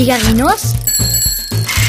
[0.00, 0.72] Figarinos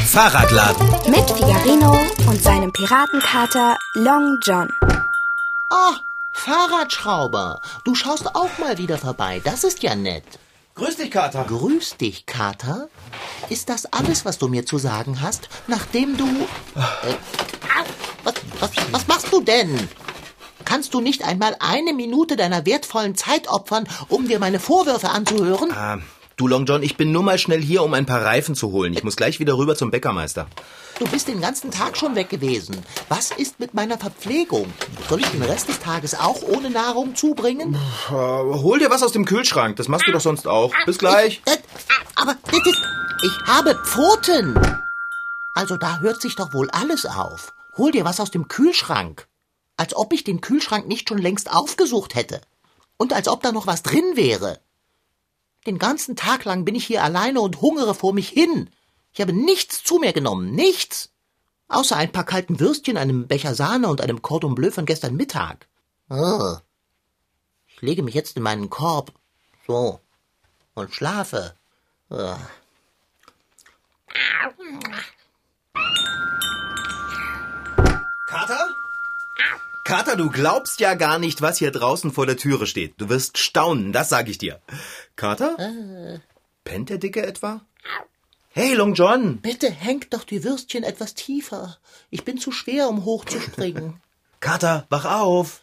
[0.07, 0.85] Fahrradladen.
[1.09, 4.67] mit Figarino und seinem Piratenkater Long John.
[5.69, 5.93] Ah,
[6.33, 7.61] Fahrradschrauber.
[7.85, 9.41] Du schaust auch mal wieder vorbei.
[9.45, 10.25] Das ist ja nett.
[10.75, 11.45] Grüß dich, Kater.
[11.45, 12.89] Grüß dich, Kater.
[13.47, 16.25] Ist das alles, was du mir zu sagen hast, nachdem du...
[16.25, 17.13] Äh,
[18.25, 19.87] was, was, was machst du denn?
[20.65, 25.71] Kannst du nicht einmal eine Minute deiner wertvollen Zeit opfern, um dir meine Vorwürfe anzuhören?
[25.71, 25.99] Ah,
[26.41, 28.93] du Long John, ich bin nur mal schnell hier, um ein paar Reifen zu holen.
[28.93, 30.47] Ich muss gleich wieder rüber zum Bäckermeister.
[30.97, 32.77] Du bist den ganzen Tag schon weg gewesen.
[33.09, 34.73] Was ist mit meiner Verpflegung?
[35.07, 37.75] Soll ich den Rest des Tages auch ohne Nahrung zubringen?
[38.09, 39.75] Äh, hol dir was aus dem Kühlschrank.
[39.75, 40.73] Das machst du doch sonst auch.
[40.87, 41.43] Bis gleich.
[41.45, 41.57] Ich, äh,
[42.15, 42.81] aber ist,
[43.23, 44.59] ich habe Pfoten.
[45.53, 47.53] Also da hört sich doch wohl alles auf.
[47.77, 49.27] Hol dir was aus dem Kühlschrank.
[49.77, 52.41] Als ob ich den Kühlschrank nicht schon längst aufgesucht hätte.
[52.97, 54.59] Und als ob da noch was drin wäre.
[55.65, 58.69] Den ganzen Tag lang bin ich hier alleine und hungere vor mich hin.
[59.13, 61.11] Ich habe nichts zu mir genommen, nichts.
[61.67, 65.67] Außer ein paar kalten Würstchen, einem Becher Sahne und einem Cordon Bleu von gestern Mittag.
[66.09, 66.57] Oh.
[67.67, 69.13] Ich lege mich jetzt in meinen Korb.
[69.67, 69.99] So.
[70.73, 71.55] Und schlafe.
[72.09, 72.35] Oh.
[79.91, 82.93] Kater, du glaubst ja gar nicht, was hier draußen vor der Türe steht.
[82.95, 84.61] Du wirst staunen, das sag ich dir.
[85.17, 85.57] Kater?
[86.63, 87.59] Pennt der Dicke etwa?
[88.51, 89.41] Hey, Long John!
[89.41, 91.77] Bitte hängt doch die Würstchen etwas tiefer.
[92.09, 93.99] Ich bin zu schwer, um hochzuspringen.
[94.39, 95.59] Kater, wach auf!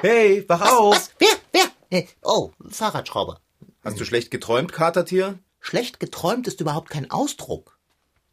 [0.00, 0.94] Hey, wach auf!
[0.94, 1.10] Was?
[1.18, 1.36] Wer?
[1.50, 1.64] Wer?
[1.90, 3.40] Äh, Oh, Fahrradschrauber.
[3.84, 5.40] Hast du schlecht geträumt, Katertier?
[5.58, 7.76] Schlecht geträumt ist überhaupt kein Ausdruck.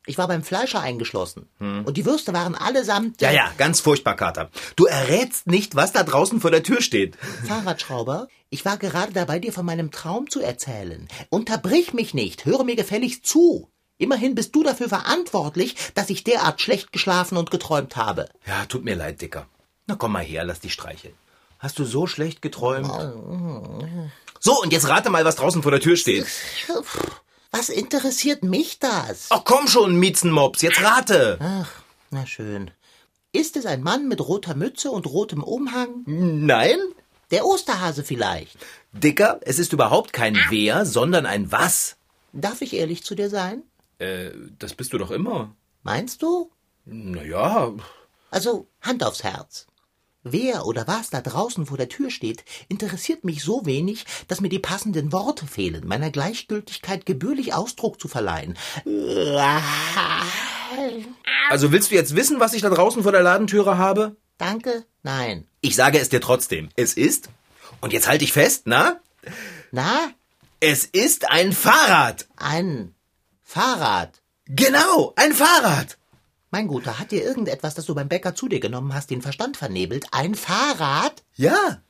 [0.05, 1.47] Ich war beim Fleischer eingeschlossen.
[1.59, 3.21] Und die Würste waren allesamt.
[3.21, 4.49] Ja, ja, ganz furchtbar, Kater.
[4.75, 7.15] Du errätst nicht, was da draußen vor der Tür steht.
[7.47, 11.07] Fahrradschrauber, ich war gerade dabei, dir von meinem Traum zu erzählen.
[11.29, 13.69] Unterbrich mich nicht, höre mir gefälligst zu.
[13.97, 18.29] Immerhin bist du dafür verantwortlich, dass ich derart schlecht geschlafen und geträumt habe.
[18.47, 19.47] Ja, tut mir leid, Dicker.
[19.87, 21.13] Na komm mal her, lass dich streicheln.
[21.59, 22.89] Hast du so schlecht geträumt?
[24.39, 26.25] So, und jetzt rate mal, was draußen vor der Tür steht.
[27.51, 29.27] Was interessiert mich das?
[29.29, 31.37] Ach komm schon, Miezenmops, jetzt rate.
[31.41, 31.71] Ach,
[32.11, 32.71] na schön.
[33.31, 36.03] Ist es ein Mann mit roter Mütze und rotem Umhang?
[36.05, 36.77] Nein?
[37.31, 38.57] Der Osterhase vielleicht.
[38.91, 41.95] Dicker, es ist überhaupt kein Wer, sondern ein Was.
[42.33, 43.63] Darf ich ehrlich zu dir sein?
[43.99, 45.55] Äh, das bist du doch immer.
[45.83, 46.51] Meinst du?
[46.85, 47.73] Naja,
[48.31, 49.67] Also Hand aufs Herz.
[50.31, 54.49] Wer oder was da draußen vor der Tür steht, interessiert mich so wenig, dass mir
[54.49, 58.57] die passenden Worte fehlen, meiner Gleichgültigkeit gebührlich Ausdruck zu verleihen.
[61.49, 64.15] also willst du jetzt wissen, was ich da draußen vor der Ladentüre habe?
[64.37, 64.85] Danke?
[65.03, 65.47] Nein.
[65.61, 66.69] Ich sage es dir trotzdem.
[66.75, 67.29] Es ist,
[67.81, 68.99] und jetzt halte ich fest, na?
[69.71, 70.11] Na?
[70.59, 72.27] Es ist ein Fahrrad.
[72.35, 72.95] Ein
[73.43, 74.21] Fahrrad.
[74.45, 75.98] Genau, ein Fahrrad.
[76.51, 79.55] Mein Guter, hat dir irgendetwas, das du beim Bäcker zu dir genommen hast, den Verstand
[79.57, 80.07] vernebelt?
[80.11, 81.23] Ein Fahrrad?
[81.35, 81.81] Ja.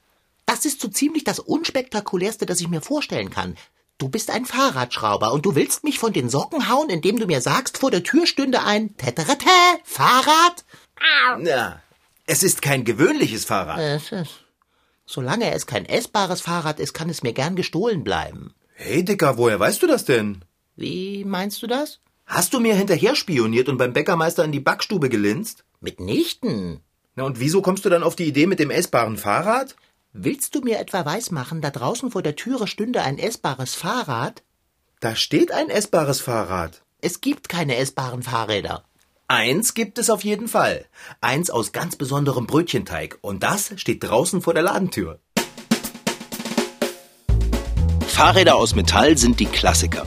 [0.46, 3.56] Das ist so ziemlich das unspektakulärste, das ich mir vorstellen kann.
[3.98, 7.42] Du bist ein Fahrradschrauber und du willst mich von den Socken hauen, indem du mir
[7.42, 9.46] sagst, vor der Tür stünde ein Teterete
[9.84, 10.66] Fahrrad?
[11.44, 11.81] Ja.
[12.25, 13.80] Es ist kein gewöhnliches Fahrrad.
[13.80, 14.44] Es ist-
[15.06, 18.53] Solange es kein essbares Fahrrad ist, kann es mir gern gestohlen bleiben.
[18.75, 20.46] Hey, Dicker, woher weißt du das denn?
[20.75, 22.00] Wie meinst du das?
[22.30, 25.64] Hast du mir hinterher spioniert und beim Bäckermeister in die Backstube gelinst?
[25.82, 26.80] Mitnichten.
[27.16, 29.76] Na, und wieso kommst du dann auf die Idee mit dem essbaren Fahrrad?
[30.14, 34.44] Willst du mir etwa weismachen, da draußen vor der Türe stünde ein essbares Fahrrad?
[35.00, 36.84] Da steht ein essbares Fahrrad.
[37.02, 38.84] Es gibt keine essbaren Fahrräder.
[39.28, 40.86] Eins gibt es auf jeden Fall.
[41.22, 43.18] Eins aus ganz besonderem Brötchenteig.
[43.22, 45.20] Und das steht draußen vor der Ladentür.
[48.06, 50.06] Fahrräder aus Metall sind die Klassiker.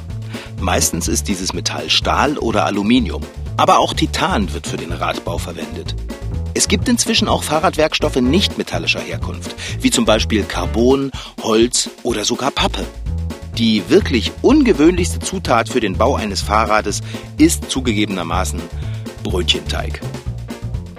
[0.62, 3.22] Meistens ist dieses Metall Stahl oder Aluminium.
[3.56, 5.97] Aber auch Titan wird für den Radbau verwendet.
[6.54, 11.10] Es gibt inzwischen auch Fahrradwerkstoffe nicht metallischer Herkunft, wie zum Beispiel Carbon,
[11.42, 12.86] Holz oder sogar Pappe.
[13.59, 17.00] Die wirklich ungewöhnlichste Zutat für den Bau eines Fahrrades
[17.38, 18.62] ist zugegebenermaßen
[19.24, 20.00] Brötchenteig.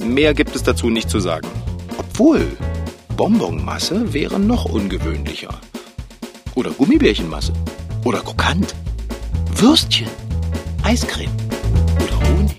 [0.04, 1.48] Mehr gibt es dazu nicht zu sagen.
[1.98, 2.46] Obwohl,
[3.16, 5.58] Bonbonmasse wäre noch ungewöhnlicher.
[6.54, 7.54] Oder Gummibärchenmasse.
[8.04, 8.76] Oder Krokant.
[9.64, 10.10] Würstchen.
[10.84, 11.32] Eiscreme.
[11.96, 12.58] Oder Honig.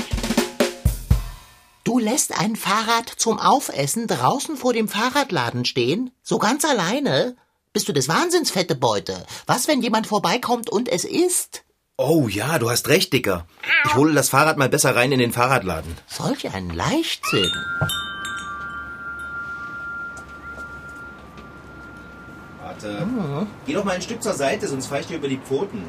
[1.85, 6.13] Du lässt ein Fahrrad zum Aufessen draußen vor dem Fahrradladen stehen?
[6.23, 7.37] So ganz alleine?
[7.75, 9.27] Bist du des Wahnsinns, fette Beute?
[9.45, 11.65] Was, wenn jemand vorbeikommt und es isst?
[11.99, 13.47] Oh ja, du hast recht, Dicker.
[13.85, 15.95] Ich hole das Fahrrad mal besser rein in den Fahrradladen.
[16.07, 17.53] Solch ein Leichtsinn.
[22.63, 23.07] Warte.
[23.67, 25.85] Geh doch mal ein Stück zur Seite, sonst fahr ich dir über die Pfoten.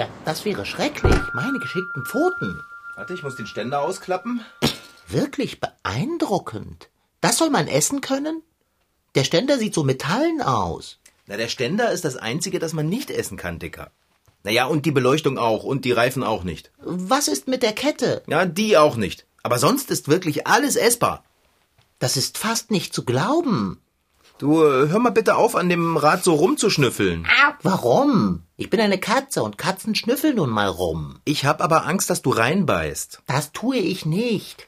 [0.00, 1.20] Ja, das wäre schrecklich.
[1.34, 2.58] Meine geschickten Pfoten.
[2.96, 4.40] Warte, ich muss den Ständer ausklappen.
[5.06, 6.88] Wirklich beeindruckend.
[7.20, 8.42] Das soll man essen können?
[9.14, 11.00] Der Ständer sieht so metallen aus.
[11.26, 13.90] Na, der Ständer ist das einzige, das man nicht essen kann, Dicker.
[14.42, 16.70] Naja, und die Beleuchtung auch und die Reifen auch nicht.
[16.78, 18.22] Was ist mit der Kette?
[18.26, 19.26] Ja, die auch nicht.
[19.42, 21.24] Aber sonst ist wirklich alles essbar.
[21.98, 23.82] Das ist fast nicht zu glauben.
[24.40, 27.26] Du, äh, hör mal bitte auf, an dem Rad so rumzuschnüffeln.
[27.62, 28.40] Warum?
[28.56, 31.18] Ich bin eine Katze und Katzen schnüffeln nun mal rum.
[31.26, 33.20] Ich hab aber Angst, dass du reinbeißt.
[33.26, 34.66] Das tue ich nicht.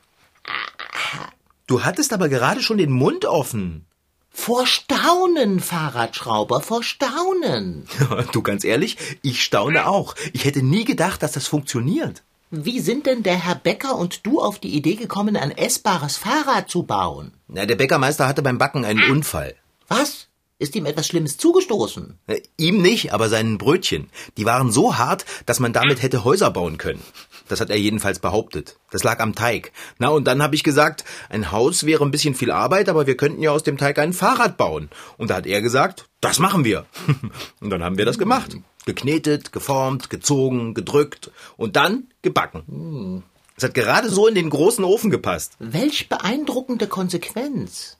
[1.67, 3.87] Du hattest aber gerade schon den Mund offen.
[4.31, 7.87] Vor Staunen, Fahrradschrauber, vor Staunen.
[8.33, 10.15] Du ganz ehrlich, ich staune auch.
[10.35, 12.23] Ich hätte nie gedacht, dass das funktioniert.
[12.51, 16.69] Wie sind denn der Herr Becker und du auf die Idee gekommen, ein essbares Fahrrad
[16.69, 17.33] zu bauen?
[17.49, 19.55] Na, der Bäckermeister hatte beim Backen einen Unfall.
[19.93, 20.29] Was?
[20.59, 22.19] Ist ihm etwas Schlimmes zugestoßen?
[22.29, 24.11] Äh, Ihm nicht, aber seinen Brötchen.
[24.37, 27.03] Die waren so hart, dass man damit hätte Häuser bauen können.
[27.49, 28.77] Das hat er jedenfalls behauptet.
[28.93, 29.73] Das lag am Teig.
[29.99, 33.17] Na, und dann habe ich gesagt, ein Haus wäre ein bisschen viel Arbeit, aber wir
[33.17, 34.89] könnten ja aus dem Teig ein Fahrrad bauen.
[35.19, 36.87] Und da hat er gesagt, das machen wir.
[37.61, 38.57] und dann haben wir das gemacht.
[38.87, 43.25] Geknetet, geformt, gezogen, gedrückt und dann gebacken.
[43.57, 45.55] Es hat gerade so in den großen Ofen gepasst.
[45.59, 47.99] Welch beeindruckende Konsequenz.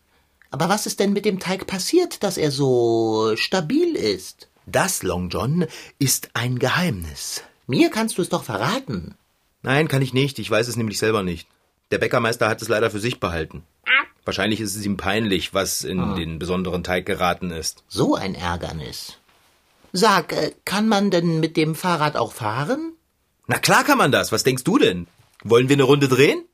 [0.53, 4.49] Aber was ist denn mit dem Teig passiert, dass er so stabil ist?
[4.67, 5.67] Das, Long John,
[5.99, 7.43] ist ein Geheimnis.
[7.67, 9.15] Mir kannst du es doch verraten.
[9.63, 10.39] Nein, kann ich nicht.
[10.39, 11.49] Ich weiß es nämlich selber nicht.
[11.91, 13.65] Der Bäckermeister hat es leider für sich behalten.
[14.25, 17.83] Wahrscheinlich ist es ihm peinlich, was in den besonderen Teig geraten ist.
[17.89, 19.19] So ein Ärgernis.
[19.93, 22.93] Sag, äh, kann man denn mit dem Fahrrad auch fahren?
[23.47, 24.33] Na klar kann man das.
[24.33, 25.07] Was denkst du denn?
[25.43, 26.45] Wollen wir eine Runde drehen?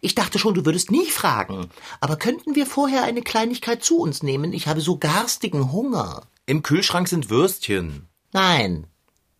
[0.00, 1.70] Ich dachte schon, du würdest nie fragen.
[2.00, 4.52] Aber könnten wir vorher eine Kleinigkeit zu uns nehmen?
[4.52, 6.22] Ich habe so garstigen Hunger.
[6.46, 8.08] Im Kühlschrank sind Würstchen.
[8.32, 8.86] Nein,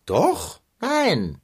[0.05, 0.59] Doch.
[0.79, 1.41] nein.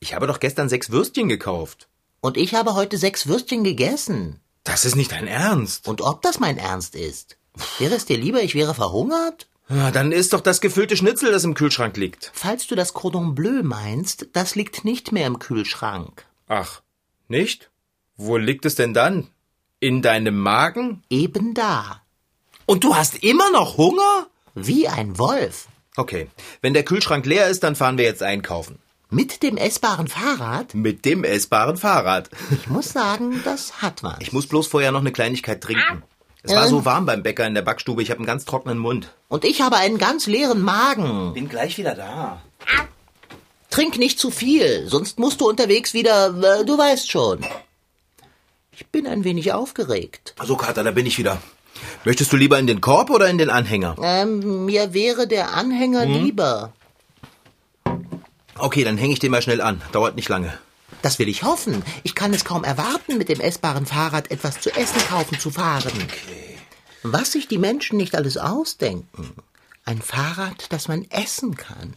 [0.00, 1.88] Ich habe doch gestern sechs Würstchen gekauft.
[2.20, 4.40] Und ich habe heute sechs Würstchen gegessen.
[4.64, 5.88] Das ist nicht dein Ernst.
[5.88, 7.36] Und ob das mein Ernst ist?
[7.78, 9.48] Wäre es dir lieber, ich wäre verhungert?
[9.68, 12.30] Ja, dann ist doch das gefüllte Schnitzel, das im Kühlschrank liegt.
[12.34, 16.24] Falls du das Cordon Bleu meinst, das liegt nicht mehr im Kühlschrank.
[16.46, 16.80] Ach,
[17.28, 17.70] nicht?
[18.18, 19.28] Wo liegt es denn dann?
[19.78, 21.04] In deinem Magen?
[21.08, 22.02] Eben da.
[22.66, 24.26] Und du hast immer noch Hunger?
[24.56, 25.68] Wie ein Wolf.
[25.96, 26.28] Okay,
[26.60, 28.80] wenn der Kühlschrank leer ist, dann fahren wir jetzt einkaufen.
[29.08, 30.74] Mit dem essbaren Fahrrad?
[30.74, 32.28] Mit dem essbaren Fahrrad.
[32.50, 34.18] Ich muss sagen, das hat was.
[34.18, 36.02] Ich muss bloß vorher noch eine Kleinigkeit trinken.
[36.42, 39.14] Es war so warm beim Bäcker in der Backstube, ich habe einen ganz trockenen Mund.
[39.28, 41.34] Und ich habe einen ganz leeren Magen.
[41.34, 42.42] Bin gleich wieder da.
[43.70, 47.44] Trink nicht zu viel, sonst musst du unterwegs wieder, äh, du weißt schon.
[48.78, 50.36] Ich bin ein wenig aufgeregt.
[50.44, 51.42] So, Kater, da bin ich wieder.
[52.04, 53.96] Möchtest du lieber in den Korb oder in den Anhänger?
[54.00, 56.72] Ähm, mir wäre der Anhänger lieber.
[58.56, 59.82] Okay, dann hänge ich den mal schnell an.
[59.90, 60.56] Dauert nicht lange.
[61.02, 61.82] Das will ich hoffen.
[62.04, 65.92] Ich kann es kaum erwarten, mit dem essbaren Fahrrad etwas zu essen kaufen zu fahren.
[67.02, 69.34] Was sich die Menschen nicht alles ausdenken.
[69.84, 71.94] Ein Fahrrad, das man essen kann.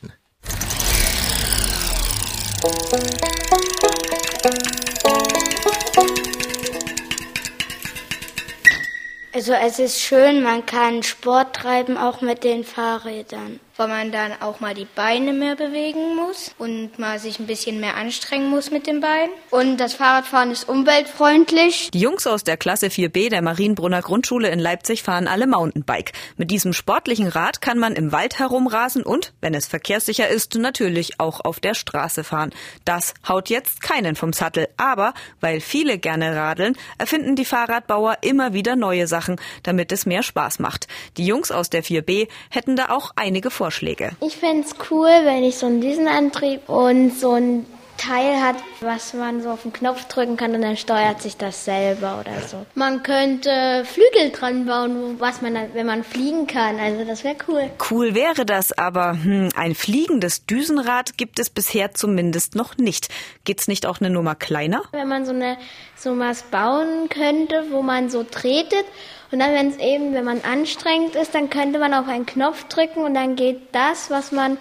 [9.33, 13.61] Also es ist schön, man kann Sport treiben, auch mit den Fahrrädern.
[13.81, 17.79] Weil man dann auch mal die Beine mehr bewegen muss und mal sich ein bisschen
[17.79, 19.31] mehr anstrengen muss mit den Beinen.
[19.49, 21.89] Und das Fahrradfahren ist umweltfreundlich.
[21.91, 26.11] Die Jungs aus der Klasse 4b der Marienbrunner Grundschule in Leipzig fahren alle Mountainbike.
[26.37, 31.19] Mit diesem sportlichen Rad kann man im Wald herumrasen und, wenn es verkehrssicher ist, natürlich
[31.19, 32.51] auch auf der Straße fahren.
[32.85, 34.67] Das haut jetzt keinen vom Sattel.
[34.77, 40.21] Aber weil viele gerne radeln, erfinden die Fahrradbauer immer wieder neue Sachen, damit es mehr
[40.21, 40.87] Spaß macht.
[41.17, 44.11] Die Jungs aus der 4b hätten da auch einige Vorschläge.
[44.21, 47.65] Ich fände es cool, wenn ich so einen Düsenantrieb und so ein
[47.97, 51.65] Teil hat, was man so auf den Knopf drücken kann und dann steuert sich das
[51.65, 52.65] selber oder so.
[52.73, 56.79] Man könnte Flügel dran bauen, was man, dann- wenn man fliegen kann.
[56.79, 57.69] Also das wäre cool.
[57.91, 63.09] Cool wäre das, aber hm, ein fliegendes Düsenrad gibt es bisher zumindest noch nicht.
[63.45, 64.81] Geht's nicht auch eine Nummer kleiner?
[64.91, 65.57] Wenn man so eine
[65.95, 68.85] so was bauen könnte, wo man so tretet
[69.31, 72.65] und dann, wenn es eben, wenn man anstrengend ist, dann könnte man auf einen Knopf
[72.65, 74.57] drücken und dann geht das, was man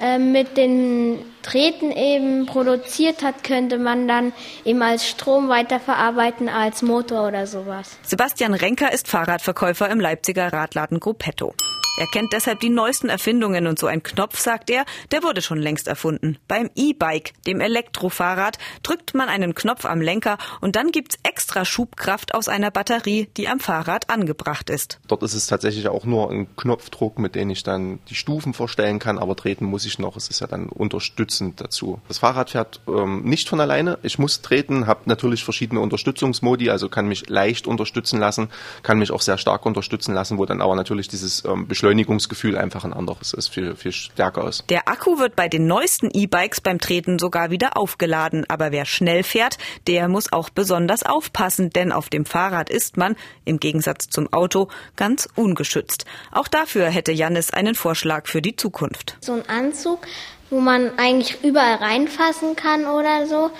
[0.00, 4.32] äh, mit den Treten eben produziert hat, könnte man dann
[4.64, 7.98] eben als Strom weiterverarbeiten als Motor oder sowas.
[8.02, 11.54] Sebastian Renker ist Fahrradverkäufer im Leipziger Radladen Gruppetto.
[11.96, 15.58] Er kennt deshalb die neuesten Erfindungen und so ein Knopf, sagt er, der wurde schon
[15.58, 16.38] längst erfunden.
[16.48, 22.34] Beim E-Bike, dem Elektrofahrrad, drückt man einen Knopf am Lenker und dann gibt's extra Schubkraft
[22.34, 24.98] aus einer Batterie, die am Fahrrad angebracht ist.
[25.06, 28.98] Dort ist es tatsächlich auch nur ein Knopfdruck, mit dem ich dann die Stufen verstellen
[28.98, 30.16] kann, aber treten muss ich noch.
[30.16, 32.00] Es ist ja dann unterstützend dazu.
[32.08, 34.00] Das Fahrrad fährt ähm, nicht von alleine.
[34.02, 38.48] Ich muss treten, habe natürlich verschiedene Unterstützungsmodi, also kann mich leicht unterstützen lassen,
[38.82, 42.84] kann mich auch sehr stark unterstützen lassen, wo dann aber natürlich dieses ähm, Beschleunigungsgefühl einfach
[42.84, 44.64] ein anderes ist, viel, viel stärker ist.
[44.70, 48.46] Der Akku wird bei den neuesten E-Bikes beim Treten sogar wieder aufgeladen.
[48.48, 53.16] Aber wer schnell fährt, der muss auch besonders aufpassen, denn auf dem Fahrrad ist man,
[53.44, 56.06] im Gegensatz zum Auto, ganz ungeschützt.
[56.32, 59.18] Auch dafür hätte Jannis einen Vorschlag für die Zukunft.
[59.20, 60.06] So ein Anzug,
[60.48, 63.50] wo man eigentlich überall reinfassen kann oder so.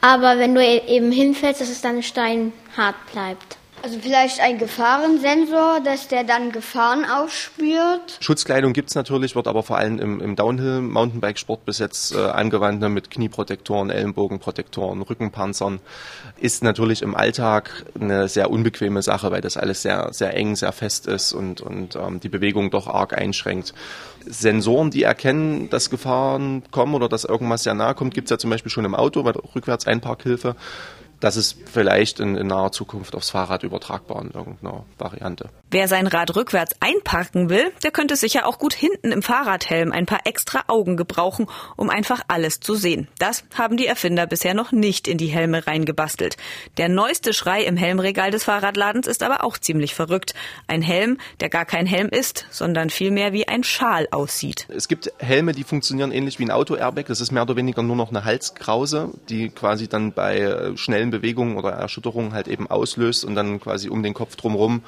[0.00, 3.58] Aber wenn du e- eben hinfällst, dass es dann steinhart bleibt.
[3.84, 8.16] Also vielleicht ein Gefahrensensor, dass der dann Gefahren ausspürt.
[8.18, 12.88] Schutzkleidung gibt's natürlich, wird aber vor allem im, im Downhill-Mountainbike-Sport bis jetzt äh, angewandt ne,
[12.88, 15.80] mit Knieprotektoren, Ellenbogenprotektoren, Rückenpanzern.
[16.38, 20.72] Ist natürlich im Alltag eine sehr unbequeme Sache, weil das alles sehr, sehr eng, sehr
[20.72, 23.74] fest ist und, und ähm, die Bewegung doch arg einschränkt.
[24.26, 28.48] Sensoren, die erkennen, dass Gefahren kommen oder dass irgendwas sehr nahe kommt, gibt's ja zum
[28.48, 30.56] Beispiel schon im Auto bei der Rückwärtseinparkhilfe.
[31.24, 35.48] Das ist vielleicht in, in naher Zukunft aufs Fahrrad übertragbar in irgendeiner Variante.
[35.70, 40.04] Wer sein Rad rückwärts einparken will, der könnte sicher auch gut hinten im Fahrradhelm ein
[40.04, 43.08] paar extra Augen gebrauchen, um einfach alles zu sehen.
[43.18, 46.36] Das haben die Erfinder bisher noch nicht in die Helme reingebastelt.
[46.76, 50.34] Der neueste Schrei im Helmregal des Fahrradladens ist aber auch ziemlich verrückt.
[50.66, 54.66] Ein Helm, der gar kein Helm ist, sondern vielmehr wie ein Schal aussieht.
[54.68, 57.06] Es gibt Helme, die funktionieren ähnlich wie ein Auto-Airbag.
[57.06, 61.13] Das ist mehr oder weniger nur noch eine Halskrause, die quasi dann bei äh, schnellen
[61.18, 64.82] Bewegungen oder Erschütterungen halt eben auslöst und dann quasi um den Kopf drumherum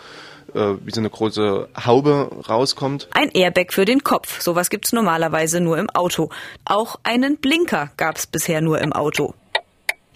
[0.54, 3.08] äh, wie so eine große Haube rauskommt.
[3.12, 4.40] Ein Airbag für den Kopf.
[4.40, 6.30] Sowas gibt's normalerweise nur im Auto.
[6.64, 9.34] Auch einen Blinker gab's bisher nur im Auto.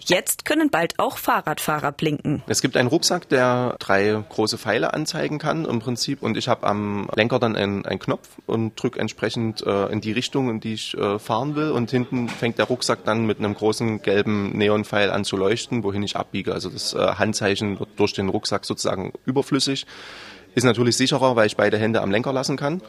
[0.05, 2.43] Jetzt können bald auch Fahrradfahrer blinken.
[2.47, 6.65] Es gibt einen Rucksack, der drei große Pfeile anzeigen kann im Prinzip und ich habe
[6.67, 10.73] am Lenker dann einen, einen Knopf und drücke entsprechend äh, in die Richtung, in die
[10.73, 15.11] ich äh, fahren will und hinten fängt der Rucksack dann mit einem großen gelben Neonpfeil
[15.11, 16.53] an zu leuchten, wohin ich abbiege.
[16.53, 19.85] Also das äh, Handzeichen wird durch den Rucksack sozusagen überflüssig.
[20.53, 22.81] Ist natürlich sicherer, weil ich beide Hände am Lenker lassen kann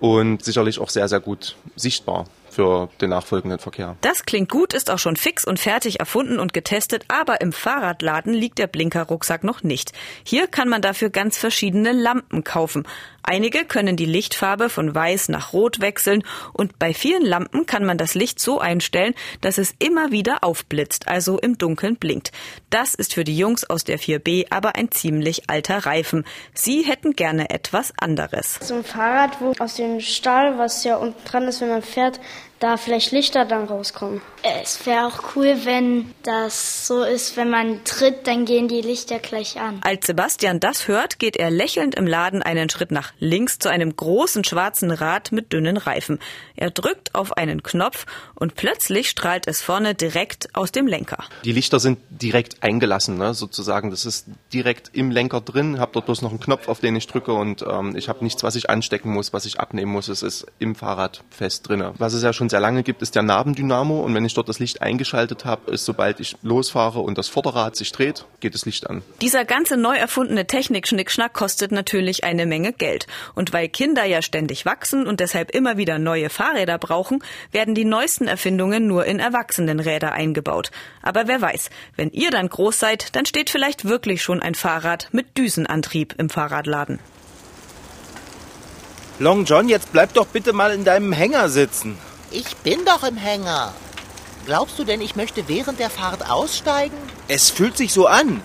[0.00, 2.26] und sicherlich auch sehr, sehr gut sichtbar
[2.56, 3.96] für den nachfolgenden Verkehr.
[4.00, 8.32] Das klingt gut, ist auch schon fix und fertig erfunden und getestet, aber im Fahrradladen
[8.32, 9.92] liegt der Blinkerrucksack noch nicht.
[10.24, 12.84] Hier kann man dafür ganz verschiedene Lampen kaufen.
[13.22, 16.22] Einige können die Lichtfarbe von weiß nach rot wechseln
[16.52, 21.08] und bei vielen Lampen kann man das Licht so einstellen, dass es immer wieder aufblitzt,
[21.08, 22.30] also im Dunkeln blinkt.
[22.70, 26.24] Das ist für die Jungs aus der 4B aber ein ziemlich alter Reifen.
[26.54, 28.60] Sie hätten gerne etwas anderes.
[28.62, 32.20] So ein Fahrrad, wo aus dem Stahl, was ja unten dran ist, wenn man fährt,
[32.58, 34.22] da vielleicht Lichter dann rauskommen.
[34.42, 39.18] Es wäre auch cool, wenn das so ist, wenn man tritt, dann gehen die Lichter
[39.18, 39.80] gleich an.
[39.82, 43.94] Als Sebastian das hört, geht er lächelnd im Laden einen Schritt nach links zu einem
[43.94, 46.18] großen schwarzen Rad mit dünnen Reifen.
[46.54, 51.24] Er drückt auf einen Knopf und plötzlich strahlt es vorne direkt aus dem Lenker.
[51.44, 53.90] Die Lichter sind direkt eingelassen, ne, sozusagen.
[53.90, 55.78] Das ist direkt im Lenker drin.
[55.78, 58.42] Habe dort bloß noch einen Knopf, auf den ich drücke und ähm, ich habe nichts,
[58.42, 60.08] was ich anstecken muss, was ich abnehmen muss.
[60.08, 61.92] Es ist im Fahrrad fest drinne.
[61.98, 64.58] Was es ja schon sehr lange gibt, ist der Nabendynamo und wenn ich dort das
[64.58, 68.88] Licht eingeschaltet habe, ist sobald ich losfahre und das Vorderrad sich dreht, geht das Licht
[68.88, 69.02] an.
[69.20, 73.06] Dieser ganze neu erfundene Technik-Schnickschnack kostet natürlich eine Menge Geld.
[73.34, 77.84] Und weil Kinder ja ständig wachsen und deshalb immer wieder neue Fahrräder brauchen, werden die
[77.84, 80.70] neuesten Erfindungen nur in Erwachsenenräder eingebaut.
[81.02, 85.08] Aber wer weiß, wenn ihr dann groß seid, dann steht vielleicht wirklich schon ein Fahrrad
[85.12, 86.98] mit Düsenantrieb im Fahrradladen.
[89.18, 91.96] Long John, jetzt bleib doch bitte mal in deinem Hänger sitzen.
[92.30, 93.72] Ich bin doch im Hänger.
[94.46, 96.96] Glaubst du denn, ich möchte während der Fahrt aussteigen?
[97.28, 98.42] Es fühlt sich so an.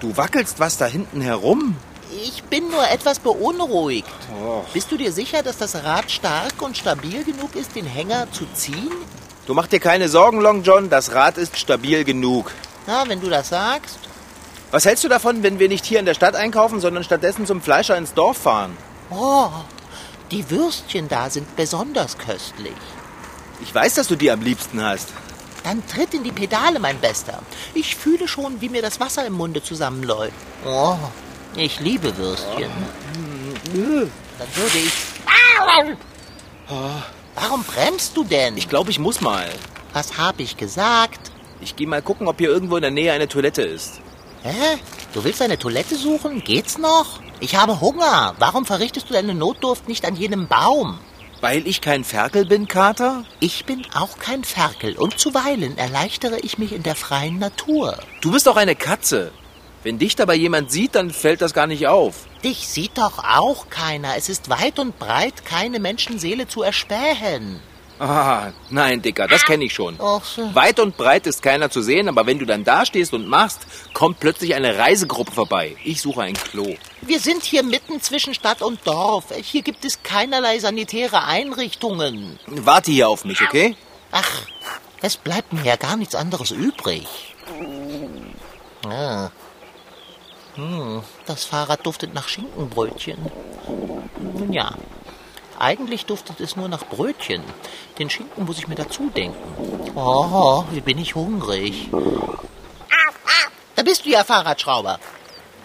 [0.00, 1.76] Du wackelst was da hinten herum.
[2.24, 4.08] Ich bin nur etwas beunruhigt.
[4.72, 8.46] Bist du dir sicher, dass das Rad stark und stabil genug ist, den Hänger zu
[8.54, 8.92] ziehen?
[9.46, 12.52] Du mach dir keine Sorgen, Long John, das Rad ist stabil genug.
[12.86, 13.98] Na, wenn du das sagst.
[14.70, 17.60] Was hältst du davon, wenn wir nicht hier in der Stadt einkaufen, sondern stattdessen zum
[17.60, 18.76] Fleischer ins Dorf fahren?
[19.10, 19.50] Oh,
[20.30, 22.72] die Würstchen da sind besonders köstlich.
[23.62, 25.08] Ich weiß, dass du die am liebsten hast.
[25.64, 27.40] Dann tritt in die Pedale, mein Bester.
[27.74, 30.34] Ich fühle schon, wie mir das Wasser im Munde zusammenläuft.
[30.64, 30.96] Oh,
[31.56, 32.70] ich liebe Würstchen.
[33.72, 34.92] Dann würde ich...
[37.34, 38.56] Warum bremst du denn?
[38.56, 39.48] Ich glaube, ich muss mal.
[39.92, 41.32] Was habe ich gesagt?
[41.60, 44.00] Ich gehe mal gucken, ob hier irgendwo in der Nähe eine Toilette ist.
[44.42, 44.78] Hä?
[45.12, 46.44] Du willst eine Toilette suchen?
[46.44, 47.20] Geht's noch?
[47.40, 48.34] Ich habe Hunger.
[48.38, 50.98] Warum verrichtest du deine Notdurft nicht an jenem Baum?
[51.40, 53.24] Weil ich kein Ferkel bin, Kater?
[53.40, 57.98] Ich bin auch kein Ferkel und zuweilen erleichtere ich mich in der freien Natur.
[58.22, 59.32] Du bist doch eine Katze.
[59.82, 62.26] Wenn dich dabei jemand sieht, dann fällt das gar nicht auf.
[62.42, 64.16] Dich sieht doch auch keiner.
[64.16, 67.60] Es ist weit und breit keine Menschenseele zu erspähen.
[67.98, 69.96] Ah, nein, Dicker, das kenne ich schon.
[69.98, 70.54] Ach so.
[70.54, 73.66] Weit und breit ist keiner zu sehen, aber wenn du dann da stehst und machst,
[73.94, 75.76] kommt plötzlich eine Reisegruppe vorbei.
[75.82, 76.74] Ich suche ein Klo.
[77.00, 79.26] Wir sind hier mitten zwischen Stadt und Dorf.
[79.42, 82.38] Hier gibt es keinerlei sanitäre Einrichtungen.
[82.46, 83.76] Warte hier auf mich, okay?
[84.12, 84.42] Ach,
[85.00, 87.06] es bleibt mir ja gar nichts anderes übrig.
[88.86, 89.30] Ah.
[90.56, 93.18] Hm, das Fahrrad duftet nach Schinkenbrötchen.
[94.38, 94.74] Nun ja,
[95.58, 97.42] eigentlich duftet es nur nach Brötchen.
[97.98, 99.92] Den Schinken muss ich mir dazu denken.
[99.94, 101.88] Oh, wie bin ich hungrig.
[103.74, 104.98] Da bist du ja, Fahrradschrauber.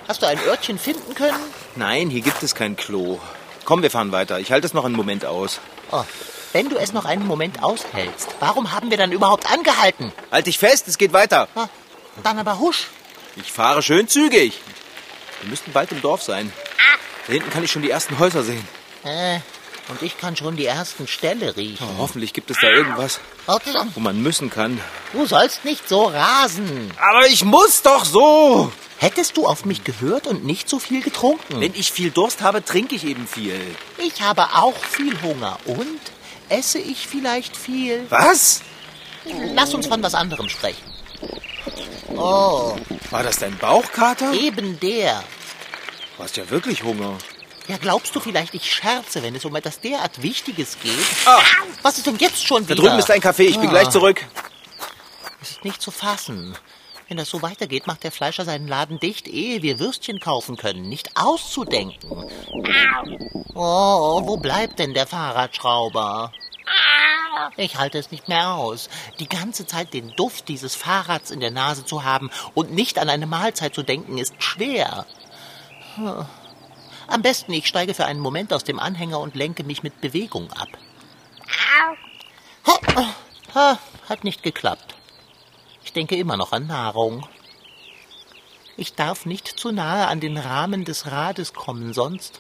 [0.08, 1.40] Hast du ein Örtchen finden können?
[1.76, 3.20] Nein, hier gibt es kein Klo.
[3.64, 4.40] Komm, wir fahren weiter.
[4.40, 5.62] Ich halte es noch einen Moment aus.
[5.92, 6.04] Oh,
[6.54, 10.12] wenn du es noch einen Moment aushältst, warum haben wir dann überhaupt angehalten?
[10.32, 11.48] Halt dich fest, es geht weiter.
[11.56, 11.68] Ah,
[12.24, 12.88] dann aber husch.
[13.38, 14.60] Ich fahre schön zügig.
[15.42, 16.52] Wir müssten bald im Dorf sein.
[17.28, 18.68] Da hinten kann ich schon die ersten Häuser sehen.
[19.04, 19.40] Äh,
[19.90, 21.86] und ich kann schon die ersten Ställe riechen.
[21.96, 23.20] Oh, hoffentlich gibt es da irgendwas,
[23.94, 24.80] wo man müssen kann.
[25.14, 26.92] Du sollst nicht so rasen.
[26.98, 28.72] Aber ich muss doch so.
[28.98, 31.60] Hättest du auf mich gehört und nicht so viel getrunken?
[31.60, 33.60] Wenn ich viel Durst habe, trinke ich eben viel.
[33.98, 35.58] Ich habe auch viel Hunger.
[35.66, 36.00] Und
[36.50, 38.06] esse ich vielleicht viel?
[38.10, 38.62] Was?
[39.56, 40.84] Lass uns von was anderem sprechen.
[42.16, 42.76] Oh,
[43.10, 44.34] War das dein Bauchkater?
[44.34, 45.24] eben der.
[46.18, 47.18] Du hast ja wirklich Hunger.
[47.72, 50.92] Ja, glaubst du vielleicht, ich scherze, wenn es um etwas derart Wichtiges geht?
[51.26, 51.40] Ah,
[51.84, 52.84] Was ist denn jetzt schon da wieder?
[52.84, 53.44] drüben ist ein Café.
[53.44, 53.72] Ich bin Ah.
[53.72, 54.26] gleich zurück.
[55.42, 56.58] Es ist nicht zu fassen.
[57.08, 60.90] Wenn das so weitergeht, macht der Fleischer seinen Laden dicht, ehe wir Würstchen kaufen können.
[60.90, 62.26] Nicht auszudenken.
[63.54, 66.34] Oh, wo bleibt denn der Fahrradschrauber?
[67.56, 68.90] Ich halte es nicht mehr aus.
[69.20, 73.08] Die ganze Zeit den Duft dieses Fahrrads in der Nase zu haben und nicht an
[73.10, 75.06] eine Mahlzeit zu denken, ist schwer.
[75.96, 76.26] Hm.
[77.12, 80.50] Am besten, ich steige für einen Moment aus dem Anhänger und lenke mich mit Bewegung
[80.54, 80.70] ab.
[82.66, 83.14] Ha,
[83.54, 84.96] ha, Hat nicht geklappt.
[85.84, 87.28] Ich denke immer noch an Nahrung.
[88.78, 92.40] Ich darf nicht zu nahe an den Rahmen des Rades kommen, sonst.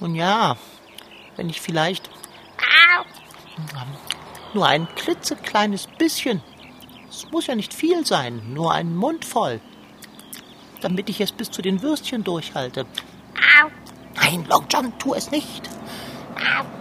[0.00, 0.56] Nun ja,
[1.36, 2.08] wenn ich vielleicht
[4.54, 6.42] nur ein klitzekleines bisschen,
[7.10, 9.60] es muss ja nicht viel sein, nur einen Mund voll,
[10.80, 12.86] damit ich es bis zu den Würstchen durchhalte.
[14.14, 15.68] Nein, Long John, tu es nicht.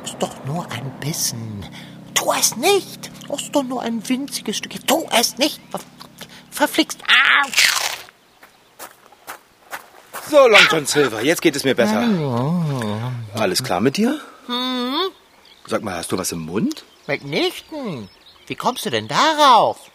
[0.04, 1.66] Ist doch nur ein Bissen.
[2.14, 3.10] Tu es nicht.
[3.34, 4.86] Ist doch nur ein winziges Stückchen.
[4.86, 5.60] Tu es nicht.
[5.70, 5.80] Ver
[6.52, 7.00] verflixt.
[10.30, 12.04] So, Long John Silver, jetzt geht es mir besser.
[13.34, 14.20] Alles klar mit dir?
[15.68, 16.84] Sag mal, hast du was im Mund?
[17.08, 18.10] Mitnichten.
[18.48, 19.92] Wie kommst du denn darauf?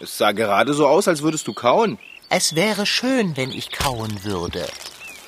[0.00, 1.98] Es sah gerade so aus, als würdest du kauen.
[2.36, 4.66] Es wäre schön, wenn ich kauen würde.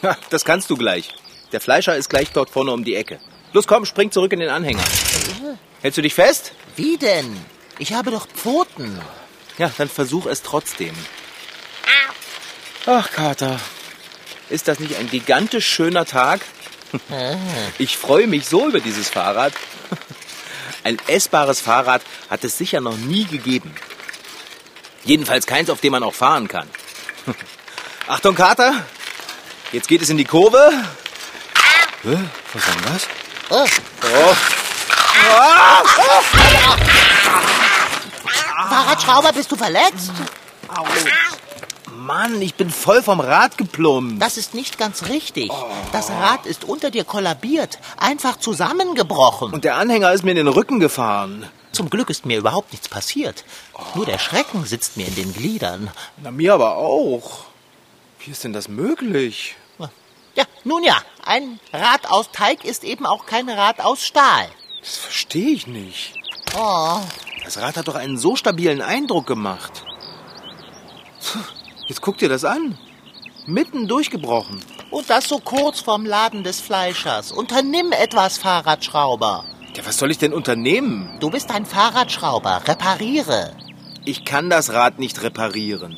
[0.02, 1.14] Ha, das kannst du gleich.
[1.52, 3.20] Der Fleischer ist gleich dort vorne um die Ecke.
[3.52, 4.82] Los, komm, spring zurück in den Anhänger.
[5.82, 6.50] Hältst du dich fest?
[6.74, 7.36] Wie denn?
[7.78, 9.00] Ich habe doch Pfoten.
[9.56, 10.96] Ja, dann versuch es trotzdem.
[12.86, 13.60] Ach, Kater.
[14.50, 16.40] Ist das nicht ein gigantisch schöner Tag?
[17.78, 19.52] Ich freue mich so über dieses Fahrrad.
[20.82, 23.72] Ein essbares Fahrrad hat es sicher noch nie gegeben.
[25.04, 26.68] Jedenfalls keins, auf dem man auch fahren kann.
[28.08, 28.84] Achtung, Kater.
[29.72, 30.70] Jetzt geht es in die Kurve.
[32.02, 32.18] Hä?
[32.52, 33.08] Was war denn das?
[33.50, 33.66] Oh,
[34.02, 34.34] Oh,
[38.68, 40.12] Fahrradschrauber, bist du verletzt?
[41.92, 44.22] Mann, ich bin voll vom Rad geplumpt.
[44.22, 45.50] Das ist nicht ganz richtig.
[45.92, 49.52] Das Rad ist unter dir kollabiert, einfach zusammengebrochen.
[49.52, 51.48] Und der Anhänger ist mir in den Rücken gefahren.
[51.76, 53.44] Zum Glück ist mir überhaupt nichts passiert.
[53.94, 55.90] Nur der Schrecken sitzt mir in den Gliedern.
[56.22, 57.44] Na, mir aber auch.
[58.20, 59.56] Wie ist denn das möglich?
[60.34, 64.48] Ja, nun ja, ein Rad aus Teig ist eben auch kein Rad aus Stahl.
[64.80, 66.14] Das verstehe ich nicht.
[66.58, 67.00] Oh,
[67.44, 69.84] Das Rad hat doch einen so stabilen Eindruck gemacht.
[71.88, 72.78] Jetzt guck dir das an.
[73.46, 74.60] Mitten durchgebrochen.
[74.90, 77.32] und das so kurz vorm Laden des Fleischers.
[77.32, 79.44] Unternimm etwas, Fahrradschrauber.
[79.76, 81.18] Ja, was soll ich denn unternehmen?
[81.20, 82.62] Du bist ein Fahrradschrauber.
[82.66, 83.54] Repariere.
[84.06, 85.94] Ich kann das Rad nicht reparieren.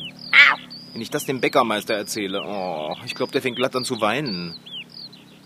[0.91, 4.59] Wenn ich das dem Bäckermeister erzähle, oh, ich glaube, der fängt glatt an zu weinen.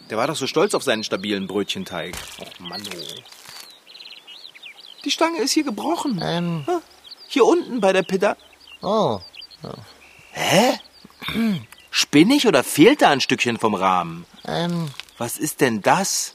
[0.09, 2.15] Der war doch so stolz auf seinen stabilen Brötchenteig.
[2.39, 3.19] Och, Mann, oh.
[5.05, 6.19] Die Stange ist hier gebrochen.
[6.23, 6.65] Ähm,
[7.27, 8.35] Hier unten bei der Pedal.
[8.81, 9.19] oh.
[10.31, 10.79] Hä?
[11.91, 14.25] Spinnig oder fehlt da ein Stückchen vom Rahmen?
[14.47, 16.32] Ähm, Was ist denn das?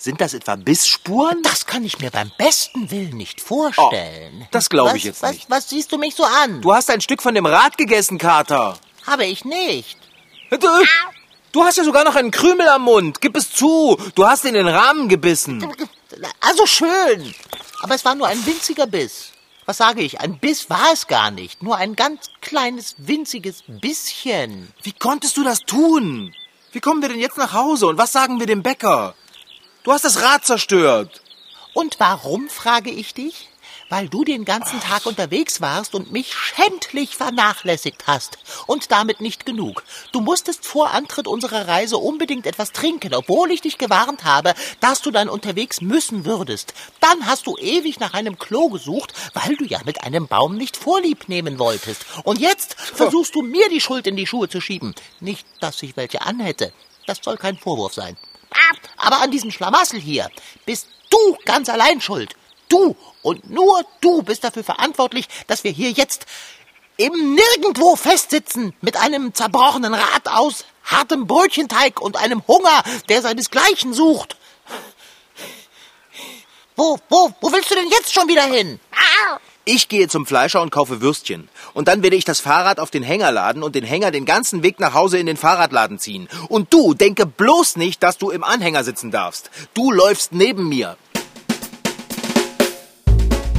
[0.00, 1.42] Sind das etwa Bissspuren?
[1.42, 4.42] das kann ich mir beim besten Willen nicht vorstellen.
[4.42, 5.50] Oh, das glaube ich jetzt was, nicht.
[5.50, 6.60] Was siehst du mich so an?
[6.60, 8.78] Du hast ein Stück von dem Rad gegessen, Kater.
[9.04, 9.98] Habe ich nicht.
[10.50, 10.68] Du,
[11.50, 13.20] du hast ja sogar noch einen Krümel am Mund.
[13.20, 13.98] Gib es zu.
[14.14, 15.68] Du hast in den Rahmen gebissen.
[16.40, 17.34] Also schön.
[17.82, 19.32] Aber es war nur ein winziger Biss.
[19.66, 20.20] Was sage ich?
[20.20, 21.60] Ein Biss war es gar nicht.
[21.60, 24.72] Nur ein ganz kleines, winziges Bisschen.
[24.84, 26.32] Wie konntest du das tun?
[26.70, 29.16] Wie kommen wir denn jetzt nach Hause und was sagen wir dem Bäcker?
[29.88, 31.22] Du hast das Rad zerstört.
[31.72, 33.48] Und warum, frage ich dich?
[33.88, 38.36] Weil du den ganzen Tag unterwegs warst und mich schändlich vernachlässigt hast.
[38.66, 39.82] Und damit nicht genug.
[40.12, 45.00] Du musstest vor Antritt unserer Reise unbedingt etwas trinken, obwohl ich dich gewarnt habe, dass
[45.00, 46.74] du dann unterwegs müssen würdest.
[47.00, 50.76] Dann hast du ewig nach einem Klo gesucht, weil du ja mit einem Baum nicht
[50.76, 52.04] Vorlieb nehmen wolltest.
[52.24, 54.94] Und jetzt versuchst du mir die Schuld in die Schuhe zu schieben.
[55.20, 56.74] Nicht, dass ich welche anhätte.
[57.06, 58.18] Das soll kein Vorwurf sein.
[58.96, 60.30] Aber an diesem Schlamassel hier
[60.66, 62.34] bist du ganz allein schuld.
[62.68, 66.26] Du und nur du bist dafür verantwortlich, dass wir hier jetzt
[66.96, 73.92] im Nirgendwo festsitzen mit einem zerbrochenen Rad aus hartem Brötchenteig und einem Hunger, der seinesgleichen
[73.94, 74.36] sucht.
[76.76, 78.80] Wo, wo, wo willst du denn jetzt schon wieder hin?
[79.70, 81.50] Ich gehe zum Fleischer und kaufe Würstchen.
[81.74, 84.62] Und dann werde ich das Fahrrad auf den Hänger laden und den Hänger den ganzen
[84.62, 86.26] Weg nach Hause in den Fahrradladen ziehen.
[86.48, 89.50] Und du denke bloß nicht, dass du im Anhänger sitzen darfst.
[89.74, 90.96] Du läufst neben mir.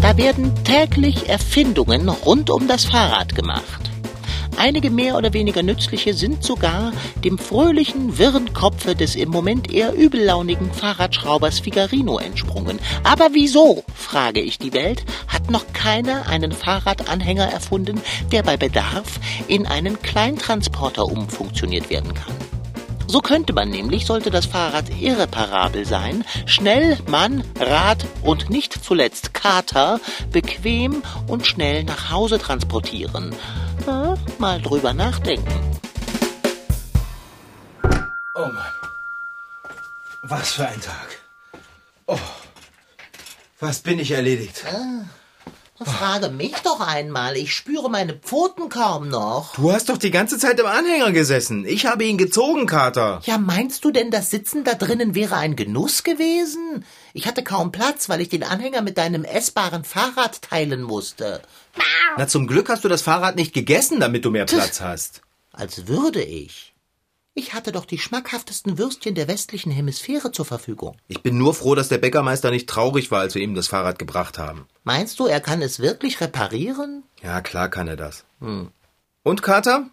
[0.01, 3.88] Da werden täglich Erfindungen rund um das Fahrrad gemacht.
[4.57, 6.91] Einige mehr oder weniger nützliche sind sogar
[7.23, 12.79] dem fröhlichen, wirren Kopfe des im Moment eher übellaunigen Fahrradschraubers Figarino entsprungen.
[13.03, 19.19] Aber wieso, frage ich die Welt, hat noch keiner einen Fahrradanhänger erfunden, der bei Bedarf
[19.47, 22.48] in einen Kleintransporter umfunktioniert werden kann?
[23.11, 29.33] So könnte man nämlich, sollte das Fahrrad irreparabel sein, schnell Mann, Rad und nicht zuletzt
[29.33, 29.99] Kater
[30.31, 33.35] bequem und schnell nach Hause transportieren.
[33.87, 35.79] Na, mal drüber nachdenken.
[38.35, 38.73] Oh Mann.
[40.21, 41.17] Was für ein Tag.
[42.05, 42.19] Oh.
[43.59, 44.63] Was bin ich erledigt?
[45.85, 49.55] Frage mich doch einmal, ich spüre meine Pfoten kaum noch.
[49.55, 51.65] Du hast doch die ganze Zeit im Anhänger gesessen.
[51.65, 53.21] Ich habe ihn gezogen, Kater.
[53.23, 56.85] Ja, meinst du denn, das Sitzen da drinnen wäre ein Genuss gewesen?
[57.13, 61.41] Ich hatte kaum Platz, weil ich den Anhänger mit deinem essbaren Fahrrad teilen musste.
[62.17, 65.21] Na, zum Glück hast du das Fahrrad nicht gegessen, damit du mehr Platz hast.
[65.53, 66.73] Als würde ich.
[67.39, 70.97] Ich hatte doch die schmackhaftesten Würstchen der westlichen Hemisphäre zur Verfügung.
[71.07, 73.97] Ich bin nur froh, dass der Bäckermeister nicht traurig war, als wir ihm das Fahrrad
[73.97, 74.67] gebracht haben.
[74.83, 77.03] Meinst du, er kann es wirklich reparieren?
[77.23, 78.25] Ja, klar kann er das.
[79.23, 79.89] Und, Kater?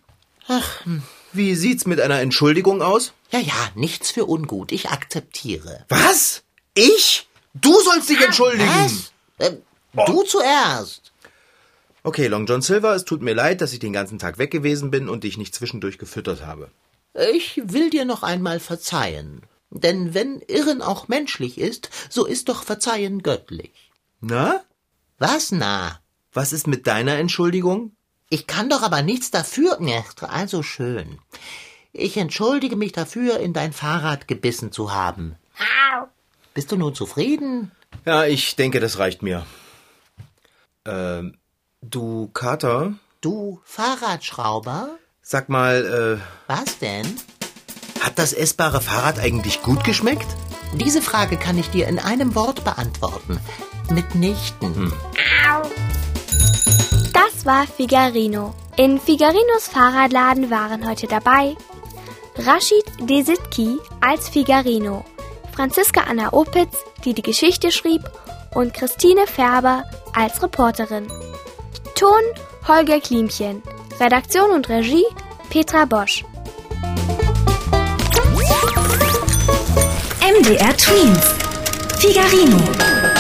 [0.48, 0.84] Ach,
[1.32, 3.12] wie sieht's mit einer Entschuldigung aus?
[3.30, 4.72] Ja, ja, nichts für ungut.
[4.72, 5.84] Ich akzeptiere.
[5.88, 6.42] Was?
[6.74, 7.28] Ich?
[7.54, 8.68] Du sollst dich entschuldigen.
[8.68, 9.12] Was?
[9.38, 9.58] Ähm,
[10.04, 11.12] Du zuerst.
[12.02, 14.90] Okay, Long John Silver, es tut mir leid, dass ich den ganzen Tag weg gewesen
[14.90, 16.72] bin und dich nicht zwischendurch gefüttert habe.
[17.32, 19.42] Ich will dir noch einmal verzeihen.
[19.70, 23.90] Denn wenn Irren auch menschlich ist, so ist doch Verzeihen göttlich.
[24.20, 24.62] Na?
[25.18, 26.00] Was na?
[26.32, 27.92] Was ist mit deiner Entschuldigung?
[28.28, 29.78] Ich kann doch aber nichts dafür.
[29.80, 31.18] Ja, Also schön.
[31.92, 35.36] Ich entschuldige mich dafür, in dein Fahrrad gebissen zu haben.
[36.52, 37.70] Bist du nun zufrieden?
[38.04, 39.46] Ja, ich denke, das reicht mir.
[40.84, 41.36] Ähm,
[41.82, 44.98] du, Kater, Du Fahrradschrauber?
[45.28, 47.04] Sag mal, Was denn?
[47.04, 50.26] äh, hat das essbare Fahrrad eigentlich gut geschmeckt?
[50.74, 53.40] Diese Frage kann ich dir in einem Wort beantworten.
[53.90, 54.92] Mitnichten.
[57.12, 58.54] Das war Figarino.
[58.76, 61.56] In Figarinos Fahrradladen waren heute dabei
[62.36, 65.04] Rashid Desitki als Figarino,
[65.52, 68.02] Franziska Anna Opitz, die die Geschichte schrieb,
[68.54, 69.84] und Christine Färber
[70.14, 71.08] als Reporterin.
[71.94, 72.22] Ton
[72.68, 73.62] Holger Klimchen.
[73.98, 75.06] Redaktion und Regie
[75.48, 76.22] Petra Bosch.
[80.20, 81.34] MDR Twins.
[81.98, 83.15] Figarino.